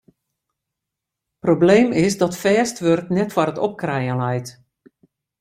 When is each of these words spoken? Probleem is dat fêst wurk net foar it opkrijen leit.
Probleem 1.43 1.89
is 2.03 2.15
dat 2.21 2.39
fêst 2.41 2.77
wurk 2.83 3.07
net 3.17 3.29
foar 3.35 3.49
it 3.53 3.63
opkrijen 3.67 4.19
leit. 4.23 4.47